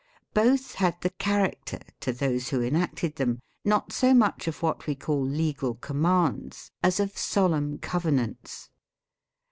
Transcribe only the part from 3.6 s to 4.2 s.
not so